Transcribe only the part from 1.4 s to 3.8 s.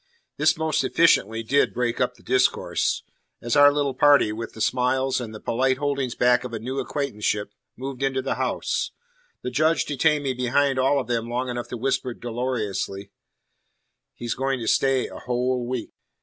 did break up the discourse. As our